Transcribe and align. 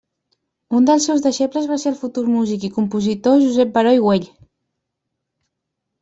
Un 0.77 0.85
dels 0.89 1.03
seus 1.09 1.19
deixebles 1.25 1.67
va 1.71 1.75
ser 1.83 1.91
el 1.91 1.99
futur 1.99 2.23
músic 2.37 2.65
i 2.67 2.71
compositor 2.77 3.35
Josep 3.43 3.75
Baró 3.75 3.91
i 3.97 4.01
Güell. 4.05 4.25